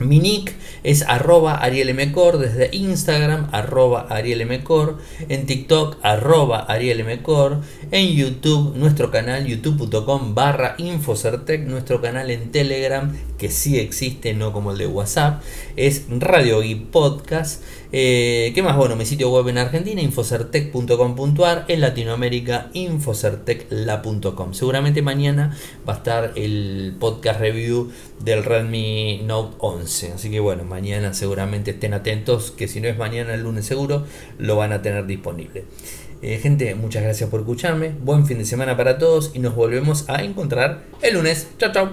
[0.00, 7.60] Mi nick es arroba arielmcor desde Instagram, arroba arielmcor, en TikTok, arroba arielmcor,
[7.92, 14.52] en YouTube, nuestro canal youtube.com barra infocertec, nuestro canal en Telegram, que sí existe, no
[14.52, 15.40] como el de WhatsApp,
[15.76, 17.62] es Radio y Podcast.
[17.94, 18.74] Eh, ¿Qué más?
[18.74, 24.54] Bueno, mi sitio web en Argentina, infocertec.com.ar, en Latinoamérica, infocertecla.com.
[24.54, 25.54] Seguramente mañana
[25.86, 27.92] va a estar el podcast review
[28.24, 30.12] del Redmi Note 11.
[30.12, 34.06] Así que bueno, mañana seguramente estén atentos, que si no es mañana, el lunes seguro,
[34.38, 35.64] lo van a tener disponible.
[36.22, 40.08] Eh, gente, muchas gracias por escucharme, buen fin de semana para todos y nos volvemos
[40.08, 41.48] a encontrar el lunes.
[41.58, 41.92] Chao, chao.